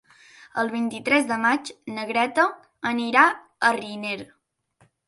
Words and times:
El 0.61 0.71
vint-i-tres 0.71 1.27
de 1.33 1.37
maig 1.43 1.69
na 1.99 2.09
Greta 2.13 2.49
anirà 2.95 3.31
a 3.71 3.73
Riner. 3.81 4.21